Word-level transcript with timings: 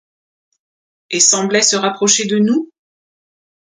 et 1.11 1.19
semblait 1.19 1.61
se 1.61 1.75
rapprocher 1.75 2.25
de 2.25 2.39
nous? 2.39 2.71